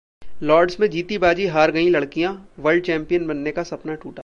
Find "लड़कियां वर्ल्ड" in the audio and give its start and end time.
1.91-2.83